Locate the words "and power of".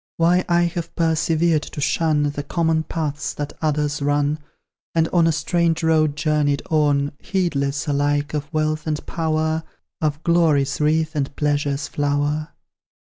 8.87-10.23